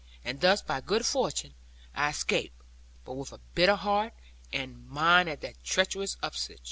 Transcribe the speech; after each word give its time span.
And 0.25 0.41
thus 0.41 0.63
by 0.63 0.81
good 0.81 1.05
fortune, 1.05 1.53
I 1.93 2.09
escaped; 2.09 2.55
but 3.05 3.13
with 3.13 3.31
a 3.31 3.37
bitter 3.53 3.75
heart, 3.75 4.13
and 4.51 4.89
mind 4.89 5.29
at 5.29 5.41
their 5.41 5.53
treacherous 5.63 6.17
usage. 6.23 6.59